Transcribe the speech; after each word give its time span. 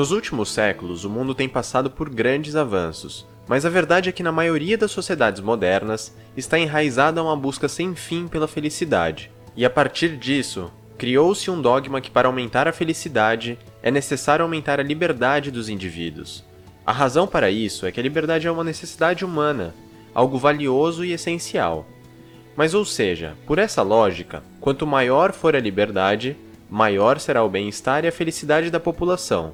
Nos 0.00 0.12
últimos 0.12 0.48
séculos, 0.48 1.04
o 1.04 1.10
mundo 1.10 1.34
tem 1.34 1.46
passado 1.46 1.90
por 1.90 2.08
grandes 2.08 2.56
avanços, 2.56 3.26
mas 3.46 3.66
a 3.66 3.68
verdade 3.68 4.08
é 4.08 4.12
que 4.12 4.22
na 4.22 4.32
maioria 4.32 4.78
das 4.78 4.90
sociedades 4.92 5.42
modernas 5.42 6.16
está 6.34 6.58
enraizada 6.58 7.22
uma 7.22 7.36
busca 7.36 7.68
sem 7.68 7.94
fim 7.94 8.26
pela 8.26 8.48
felicidade. 8.48 9.30
E 9.54 9.62
a 9.62 9.68
partir 9.68 10.16
disso, 10.16 10.72
criou-se 10.96 11.50
um 11.50 11.60
dogma 11.60 12.00
que 12.00 12.10
para 12.10 12.28
aumentar 12.28 12.66
a 12.66 12.72
felicidade 12.72 13.58
é 13.82 13.90
necessário 13.90 14.42
aumentar 14.42 14.80
a 14.80 14.82
liberdade 14.82 15.50
dos 15.50 15.68
indivíduos. 15.68 16.46
A 16.86 16.92
razão 16.92 17.26
para 17.26 17.50
isso 17.50 17.84
é 17.84 17.92
que 17.92 18.00
a 18.00 18.02
liberdade 18.02 18.46
é 18.46 18.50
uma 18.50 18.64
necessidade 18.64 19.22
humana, 19.22 19.74
algo 20.14 20.38
valioso 20.38 21.04
e 21.04 21.12
essencial. 21.12 21.84
Mas, 22.56 22.72
ou 22.72 22.86
seja, 22.86 23.36
por 23.46 23.58
essa 23.58 23.82
lógica, 23.82 24.42
quanto 24.62 24.86
maior 24.86 25.30
for 25.34 25.54
a 25.54 25.60
liberdade, 25.60 26.38
maior 26.70 27.20
será 27.20 27.44
o 27.44 27.50
bem-estar 27.50 28.06
e 28.06 28.08
a 28.08 28.12
felicidade 28.12 28.70
da 28.70 28.80
população. 28.80 29.52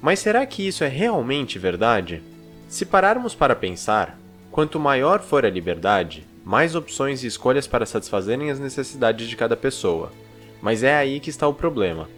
Mas 0.00 0.20
será 0.20 0.46
que 0.46 0.66
isso 0.66 0.84
é 0.84 0.88
realmente 0.88 1.58
verdade? 1.58 2.22
Se 2.68 2.86
pararmos 2.86 3.34
para 3.34 3.56
pensar, 3.56 4.18
quanto 4.50 4.78
maior 4.78 5.20
for 5.20 5.44
a 5.44 5.50
liberdade, 5.50 6.26
mais 6.44 6.74
opções 6.74 7.22
e 7.22 7.26
escolhas 7.26 7.66
para 7.66 7.86
satisfazerem 7.86 8.50
as 8.50 8.58
necessidades 8.58 9.28
de 9.28 9.36
cada 9.36 9.56
pessoa. 9.56 10.12
Mas 10.62 10.82
é 10.82 10.96
aí 10.96 11.20
que 11.20 11.30
está 11.30 11.46
o 11.46 11.54
problema. 11.54 12.08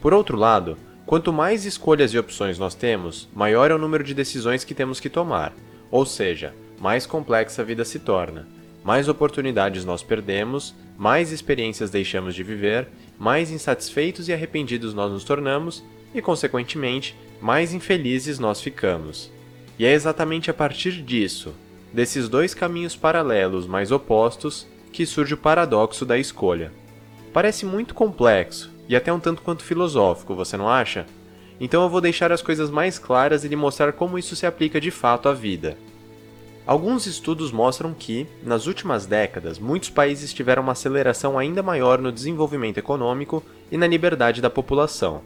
Por 0.00 0.14
outro 0.14 0.36
lado, 0.36 0.76
quanto 1.06 1.32
mais 1.32 1.64
escolhas 1.64 2.12
e 2.12 2.18
opções 2.18 2.58
nós 2.58 2.74
temos, 2.74 3.28
maior 3.34 3.70
é 3.70 3.74
o 3.74 3.78
número 3.78 4.04
de 4.04 4.14
decisões 4.14 4.64
que 4.64 4.74
temos 4.74 5.00
que 5.00 5.10
tomar, 5.10 5.52
ou 5.90 6.06
seja, 6.06 6.54
mais 6.80 7.06
complexa 7.06 7.62
a 7.62 7.64
vida 7.64 7.84
se 7.84 7.98
torna. 7.98 8.46
Mais 8.84 9.08
oportunidades 9.08 9.84
nós 9.84 10.02
perdemos, 10.02 10.74
mais 10.98 11.32
experiências 11.32 11.90
deixamos 11.90 12.34
de 12.34 12.42
viver, 12.42 12.88
mais 13.18 13.50
insatisfeitos 13.50 14.28
e 14.28 14.32
arrependidos 14.32 14.92
nós 14.92 15.10
nos 15.10 15.24
tornamos 15.24 15.82
e, 16.14 16.20
consequentemente, 16.20 17.16
mais 17.40 17.72
infelizes 17.72 18.38
nós 18.38 18.60
ficamos. 18.60 19.30
E 19.78 19.84
é 19.84 19.92
exatamente 19.92 20.50
a 20.50 20.54
partir 20.54 21.02
disso, 21.02 21.54
desses 21.92 22.28
dois 22.28 22.54
caminhos 22.54 22.96
paralelos 22.96 23.66
mais 23.66 23.90
opostos, 23.90 24.66
que 24.92 25.04
surge 25.04 25.34
o 25.34 25.38
paradoxo 25.38 26.04
da 26.04 26.16
escolha. 26.18 26.72
Parece 27.32 27.66
muito 27.66 27.94
complexo 27.94 28.70
e 28.88 28.94
até 28.94 29.12
um 29.12 29.18
tanto 29.18 29.42
quanto 29.42 29.64
filosófico, 29.64 30.34
você 30.34 30.56
não 30.56 30.68
acha? 30.68 31.06
Então 31.60 31.82
eu 31.82 31.88
vou 31.88 32.00
deixar 32.00 32.30
as 32.32 32.42
coisas 32.42 32.70
mais 32.70 32.98
claras 32.98 33.44
e 33.44 33.48
lhe 33.48 33.56
mostrar 33.56 33.92
como 33.92 34.18
isso 34.18 34.36
se 34.36 34.46
aplica 34.46 34.80
de 34.80 34.90
fato 34.90 35.28
à 35.28 35.32
vida. 35.32 35.76
Alguns 36.66 37.06
estudos 37.06 37.52
mostram 37.52 37.92
que, 37.92 38.26
nas 38.42 38.66
últimas 38.66 39.04
décadas, 39.04 39.58
muitos 39.58 39.90
países 39.90 40.32
tiveram 40.32 40.62
uma 40.62 40.72
aceleração 40.72 41.38
ainda 41.38 41.62
maior 41.62 42.00
no 42.00 42.10
desenvolvimento 42.10 42.78
econômico 42.78 43.44
e 43.70 43.76
na 43.76 43.86
liberdade 43.86 44.40
da 44.40 44.48
população, 44.48 45.20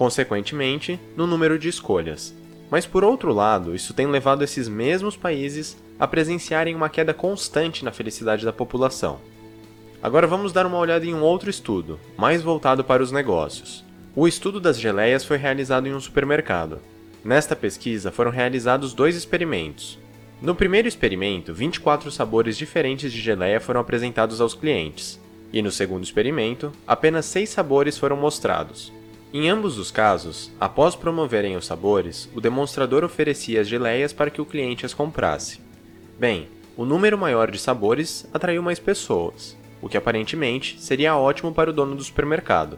consequentemente, 0.00 0.98
no 1.14 1.26
número 1.26 1.58
de 1.58 1.68
escolhas. 1.68 2.34
Mas 2.70 2.86
por 2.86 3.04
outro 3.04 3.34
lado, 3.34 3.74
isso 3.74 3.92
tem 3.92 4.06
levado 4.06 4.42
esses 4.42 4.66
mesmos 4.66 5.14
países 5.14 5.76
a 5.98 6.06
presenciarem 6.06 6.74
uma 6.74 6.88
queda 6.88 7.12
constante 7.12 7.84
na 7.84 7.92
felicidade 7.92 8.42
da 8.42 8.50
população. 8.50 9.20
Agora 10.02 10.26
vamos 10.26 10.54
dar 10.54 10.64
uma 10.64 10.78
olhada 10.78 11.04
em 11.04 11.12
um 11.12 11.20
outro 11.20 11.50
estudo, 11.50 12.00
mais 12.16 12.40
voltado 12.40 12.82
para 12.82 13.02
os 13.02 13.12
negócios. 13.12 13.84
O 14.16 14.26
estudo 14.26 14.58
das 14.58 14.80
geleias 14.80 15.22
foi 15.22 15.36
realizado 15.36 15.86
em 15.86 15.92
um 15.92 16.00
supermercado. 16.00 16.78
Nesta 17.22 17.54
pesquisa 17.54 18.10
foram 18.10 18.30
realizados 18.30 18.94
dois 18.94 19.14
experimentos. 19.14 19.98
No 20.40 20.54
primeiro 20.54 20.88
experimento, 20.88 21.52
24 21.52 22.10
sabores 22.10 22.56
diferentes 22.56 23.12
de 23.12 23.20
geleia 23.20 23.60
foram 23.60 23.82
apresentados 23.82 24.40
aos 24.40 24.54
clientes, 24.54 25.20
e 25.52 25.60
no 25.60 25.70
segundo 25.70 26.04
experimento, 26.04 26.72
apenas 26.86 27.26
6 27.26 27.50
sabores 27.50 27.98
foram 27.98 28.16
mostrados. 28.16 28.98
Em 29.32 29.48
ambos 29.48 29.78
os 29.78 29.92
casos, 29.92 30.50
após 30.58 30.96
promoverem 30.96 31.56
os 31.56 31.64
sabores, 31.64 32.28
o 32.34 32.40
demonstrador 32.40 33.04
oferecia 33.04 33.60
as 33.60 33.68
geleias 33.68 34.12
para 34.12 34.28
que 34.28 34.40
o 34.40 34.44
cliente 34.44 34.84
as 34.84 34.92
comprasse. 34.92 35.60
Bem, 36.18 36.48
o 36.76 36.84
número 36.84 37.16
maior 37.16 37.48
de 37.48 37.56
sabores 37.56 38.28
atraiu 38.34 38.60
mais 38.60 38.80
pessoas, 38.80 39.56
o 39.80 39.88
que 39.88 39.96
aparentemente 39.96 40.80
seria 40.80 41.16
ótimo 41.16 41.54
para 41.54 41.70
o 41.70 41.72
dono 41.72 41.94
do 41.94 42.02
supermercado. 42.02 42.76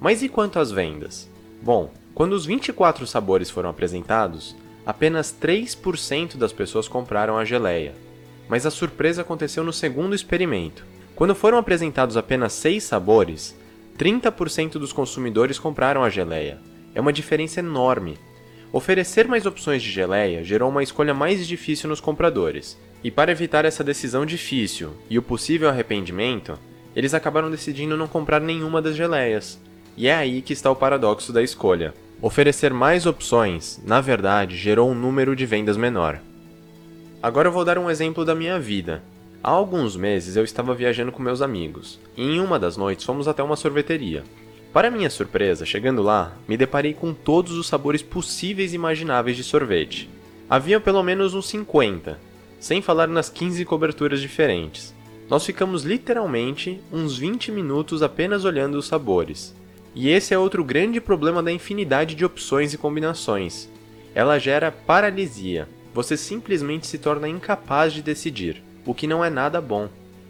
Mas 0.00 0.22
e 0.22 0.30
quanto 0.30 0.58
às 0.58 0.70
vendas? 0.72 1.28
Bom, 1.60 1.90
quando 2.14 2.32
os 2.32 2.46
24 2.46 3.06
sabores 3.06 3.50
foram 3.50 3.68
apresentados, 3.68 4.56
apenas 4.86 5.34
3% 5.38 6.38
das 6.38 6.54
pessoas 6.54 6.88
compraram 6.88 7.36
a 7.36 7.44
geleia. 7.44 7.94
Mas 8.48 8.64
a 8.64 8.70
surpresa 8.70 9.20
aconteceu 9.20 9.62
no 9.62 9.74
segundo 9.74 10.14
experimento. 10.14 10.86
Quando 11.14 11.34
foram 11.34 11.58
apresentados 11.58 12.16
apenas 12.16 12.54
6 12.54 12.82
sabores, 12.82 13.54
30% 13.98 14.72
dos 14.72 14.92
consumidores 14.92 15.58
compraram 15.58 16.02
a 16.02 16.10
geleia. 16.10 16.58
É 16.94 17.00
uma 17.00 17.12
diferença 17.12 17.60
enorme. 17.60 18.18
Oferecer 18.72 19.28
mais 19.28 19.46
opções 19.46 19.82
de 19.82 19.90
geleia 19.90 20.42
gerou 20.42 20.70
uma 20.70 20.82
escolha 20.82 21.12
mais 21.12 21.46
difícil 21.46 21.88
nos 21.88 22.00
compradores. 22.00 22.78
E 23.04 23.10
para 23.10 23.32
evitar 23.32 23.64
essa 23.64 23.82
decisão 23.84 24.24
difícil 24.24 24.92
e 25.10 25.18
o 25.18 25.22
possível 25.22 25.68
arrependimento, 25.68 26.58
eles 26.94 27.14
acabaram 27.14 27.50
decidindo 27.50 27.96
não 27.96 28.06
comprar 28.06 28.40
nenhuma 28.40 28.80
das 28.80 28.96
geleias. 28.96 29.60
E 29.96 30.06
é 30.06 30.14
aí 30.14 30.40
que 30.40 30.52
está 30.52 30.70
o 30.70 30.76
paradoxo 30.76 31.32
da 31.32 31.42
escolha. 31.42 31.92
Oferecer 32.20 32.72
mais 32.72 33.04
opções, 33.04 33.80
na 33.84 34.00
verdade, 34.00 34.56
gerou 34.56 34.90
um 34.90 34.94
número 34.94 35.34
de 35.34 35.44
vendas 35.44 35.76
menor. 35.76 36.20
Agora 37.22 37.48
eu 37.48 37.52
vou 37.52 37.64
dar 37.64 37.78
um 37.78 37.90
exemplo 37.90 38.24
da 38.24 38.34
minha 38.34 38.58
vida. 38.58 39.02
Há 39.44 39.50
alguns 39.50 39.96
meses 39.96 40.36
eu 40.36 40.44
estava 40.44 40.72
viajando 40.72 41.10
com 41.10 41.20
meus 41.20 41.42
amigos, 41.42 41.98
e 42.16 42.22
em 42.22 42.38
uma 42.38 42.60
das 42.60 42.76
noites 42.76 43.04
fomos 43.04 43.26
até 43.26 43.42
uma 43.42 43.56
sorveteria. 43.56 44.22
Para 44.72 44.88
minha 44.88 45.10
surpresa, 45.10 45.66
chegando 45.66 46.00
lá, 46.00 46.36
me 46.46 46.56
deparei 46.56 46.94
com 46.94 47.12
todos 47.12 47.50
os 47.58 47.66
sabores 47.66 48.02
possíveis 48.02 48.72
e 48.72 48.76
imagináveis 48.76 49.36
de 49.36 49.42
sorvete. 49.42 50.08
Havia 50.48 50.78
pelo 50.78 51.02
menos 51.02 51.34
uns 51.34 51.48
50, 51.48 52.20
sem 52.60 52.80
falar 52.80 53.08
nas 53.08 53.28
15 53.28 53.64
coberturas 53.64 54.20
diferentes. 54.20 54.94
Nós 55.28 55.44
ficamos 55.44 55.82
literalmente 55.82 56.80
uns 56.92 57.18
20 57.18 57.50
minutos 57.50 58.00
apenas 58.00 58.44
olhando 58.44 58.78
os 58.78 58.86
sabores. 58.86 59.52
E 59.92 60.08
esse 60.08 60.32
é 60.32 60.38
outro 60.38 60.62
grande 60.62 61.00
problema 61.00 61.42
da 61.42 61.50
infinidade 61.50 62.14
de 62.14 62.24
opções 62.24 62.72
e 62.72 62.78
combinações. 62.78 63.68
Ela 64.14 64.38
gera 64.38 64.70
paralisia. 64.70 65.68
Você 65.92 66.16
simplesmente 66.16 66.86
se 66.86 66.96
torna 66.96 67.28
incapaz 67.28 67.92
de 67.92 68.02
decidir 68.02 68.62
o 68.84 68.94
que 68.94 69.06
não 69.06 69.24
é 69.24 69.30
nada 69.30 69.60
bom. 69.60 69.88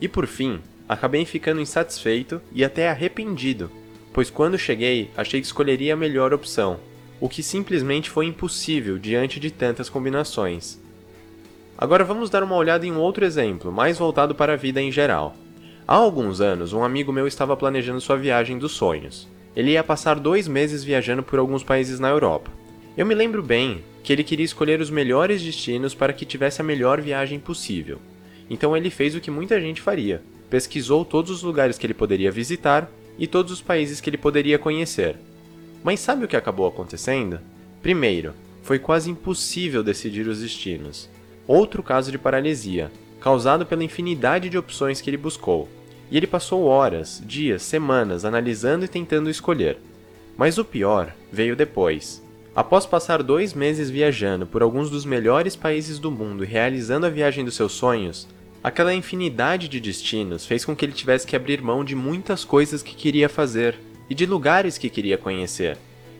E 0.00 0.08
por 0.08 0.26
fim, 0.26 0.60
acabei 0.88 1.24
ficando 1.24 1.60
insatisfeito 1.60 2.40
e 2.52 2.64
até 2.64 2.88
arrependido, 2.88 3.70
pois 4.12 4.30
quando 4.30 4.58
cheguei 4.58 5.10
achei 5.16 5.40
que 5.40 5.46
escolheria 5.46 5.94
a 5.94 5.96
melhor 5.96 6.32
opção, 6.32 6.78
o 7.20 7.28
que 7.28 7.42
simplesmente 7.42 8.10
foi 8.10 8.26
impossível 8.26 8.98
diante 8.98 9.40
de 9.40 9.50
tantas 9.50 9.88
combinações. 9.88 10.78
Agora 11.76 12.04
vamos 12.04 12.30
dar 12.30 12.42
uma 12.42 12.54
olhada 12.54 12.86
em 12.86 12.92
um 12.92 12.98
outro 12.98 13.24
exemplo, 13.24 13.72
mais 13.72 13.98
voltado 13.98 14.34
para 14.34 14.52
a 14.52 14.56
vida 14.56 14.80
em 14.80 14.92
geral. 14.92 15.34
Há 15.86 15.94
alguns 15.94 16.40
anos, 16.40 16.72
um 16.72 16.84
amigo 16.84 17.12
meu 17.12 17.26
estava 17.26 17.56
planejando 17.56 18.00
sua 18.00 18.16
viagem 18.16 18.58
dos 18.58 18.72
sonhos. 18.72 19.28
Ele 19.56 19.72
ia 19.72 19.84
passar 19.84 20.18
dois 20.18 20.48
meses 20.48 20.82
viajando 20.84 21.22
por 21.22 21.38
alguns 21.38 21.62
países 21.62 22.00
na 22.00 22.08
Europa. 22.08 22.50
Eu 22.96 23.04
me 23.04 23.14
lembro 23.14 23.42
bem 23.42 23.82
que 24.02 24.12
ele 24.12 24.24
queria 24.24 24.44
escolher 24.44 24.80
os 24.80 24.90
melhores 24.90 25.42
destinos 25.42 25.94
para 25.94 26.12
que 26.12 26.24
tivesse 26.24 26.60
a 26.60 26.64
melhor 26.64 27.00
viagem 27.00 27.40
possível. 27.40 27.98
Então 28.48 28.76
ele 28.76 28.90
fez 28.90 29.14
o 29.14 29.20
que 29.20 29.30
muita 29.30 29.60
gente 29.60 29.80
faria: 29.80 30.22
pesquisou 30.50 31.04
todos 31.04 31.30
os 31.30 31.42
lugares 31.42 31.78
que 31.78 31.86
ele 31.86 31.94
poderia 31.94 32.30
visitar 32.30 32.90
e 33.18 33.26
todos 33.26 33.52
os 33.52 33.62
países 33.62 34.00
que 34.00 34.10
ele 34.10 34.18
poderia 34.18 34.58
conhecer. 34.58 35.16
Mas 35.82 36.00
sabe 36.00 36.24
o 36.24 36.28
que 36.28 36.36
acabou 36.36 36.66
acontecendo? 36.66 37.38
Primeiro, 37.82 38.32
foi 38.62 38.78
quase 38.78 39.10
impossível 39.10 39.82
decidir 39.82 40.26
os 40.26 40.40
destinos. 40.40 41.08
Outro 41.46 41.82
caso 41.82 42.10
de 42.10 42.16
paralisia, 42.16 42.90
causado 43.20 43.66
pela 43.66 43.84
infinidade 43.84 44.48
de 44.48 44.56
opções 44.56 45.02
que 45.02 45.10
ele 45.10 45.18
buscou. 45.18 45.68
E 46.10 46.16
ele 46.16 46.26
passou 46.26 46.64
horas, 46.64 47.22
dias, 47.26 47.62
semanas 47.62 48.24
analisando 48.24 48.86
e 48.86 48.88
tentando 48.88 49.28
escolher. 49.28 49.76
Mas 50.36 50.56
o 50.56 50.64
pior 50.64 51.14
veio 51.30 51.54
depois. 51.54 52.23
Após 52.56 52.86
passar 52.86 53.20
dois 53.20 53.52
meses 53.52 53.90
viajando 53.90 54.46
por 54.46 54.62
alguns 54.62 54.88
dos 54.88 55.04
melhores 55.04 55.56
países 55.56 55.98
do 55.98 56.08
mundo 56.08 56.44
e 56.44 56.46
realizando 56.46 57.04
a 57.04 57.10
viagem 57.10 57.44
dos 57.44 57.56
seus 57.56 57.72
sonhos, 57.72 58.28
aquela 58.62 58.94
infinidade 58.94 59.66
de 59.68 59.80
destinos 59.80 60.46
fez 60.46 60.64
com 60.64 60.76
que 60.76 60.84
ele 60.84 60.92
tivesse 60.92 61.26
que 61.26 61.34
abrir 61.34 61.60
mão 61.60 61.84
de 61.84 61.96
muitas 61.96 62.44
coisas 62.44 62.80
que 62.80 62.94
queria 62.94 63.28
fazer 63.28 63.76
e 64.08 64.14
de 64.14 64.24
lugares 64.24 64.78
que 64.78 64.88
queria 64.88 65.18
conhecer. 65.18 65.76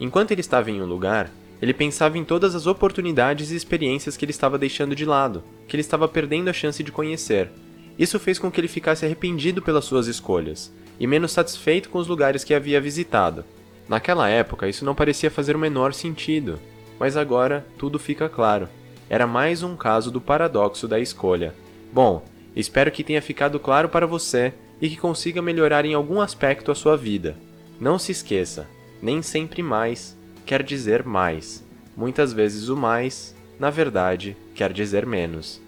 Enquanto 0.00 0.32
ele 0.32 0.40
estava 0.40 0.68
em 0.68 0.82
um 0.82 0.86
lugar, 0.86 1.30
ele 1.62 1.72
pensava 1.72 2.18
em 2.18 2.24
todas 2.24 2.56
as 2.56 2.66
oportunidades 2.66 3.52
e 3.52 3.56
experiências 3.56 4.16
que 4.16 4.24
ele 4.24 4.32
estava 4.32 4.58
deixando 4.58 4.96
de 4.96 5.04
lado, 5.04 5.44
que 5.68 5.76
ele 5.76 5.80
estava 5.80 6.08
perdendo 6.08 6.50
a 6.50 6.52
chance 6.52 6.82
de 6.82 6.90
conhecer. 6.90 7.50
Isso 7.96 8.18
fez 8.18 8.36
com 8.36 8.50
que 8.50 8.60
ele 8.60 8.66
ficasse 8.66 9.06
arrependido 9.06 9.62
pelas 9.62 9.84
suas 9.84 10.08
escolhas 10.08 10.72
e 10.98 11.06
menos 11.06 11.30
satisfeito 11.30 11.88
com 11.88 11.98
os 11.98 12.08
lugares 12.08 12.42
que 12.42 12.52
havia 12.52 12.80
visitado. 12.80 13.44
Naquela 13.88 14.28
época, 14.28 14.68
isso 14.68 14.84
não 14.84 14.94
parecia 14.94 15.30
fazer 15.30 15.54
o 15.54 15.58
menor 15.58 15.94
sentido, 15.94 16.58
mas 16.98 17.16
agora 17.16 17.66
tudo 17.78 17.98
fica 17.98 18.28
claro. 18.28 18.68
Era 19.08 19.26
mais 19.26 19.62
um 19.62 19.76
caso 19.76 20.10
do 20.10 20.20
paradoxo 20.20 20.88
da 20.88 20.98
escolha. 20.98 21.54
Bom, 21.92 22.24
espero 22.54 22.90
que 22.90 23.04
tenha 23.04 23.22
ficado 23.22 23.60
claro 23.60 23.88
para 23.88 24.06
você 24.06 24.52
e 24.80 24.88
que 24.88 24.96
consiga 24.96 25.40
melhorar 25.40 25.84
em 25.84 25.94
algum 25.94 26.20
aspecto 26.20 26.72
a 26.72 26.74
sua 26.74 26.96
vida. 26.96 27.36
Não 27.80 27.98
se 27.98 28.10
esqueça, 28.12 28.68
nem 29.00 29.22
sempre 29.22 29.62
mais 29.62 30.16
quer 30.46 30.62
dizer 30.62 31.04
mais. 31.04 31.64
Muitas 31.96 32.32
vezes 32.32 32.68
o 32.68 32.76
mais, 32.76 33.34
na 33.58 33.68
verdade, 33.68 34.36
quer 34.54 34.72
dizer 34.72 35.04
menos. 35.04 35.60